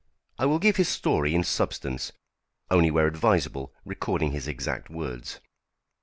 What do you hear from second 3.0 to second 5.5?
advisable recording his exact words.